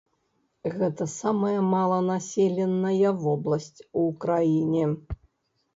[0.77, 4.83] Гэта самая маланаселеная вобласць у краіне.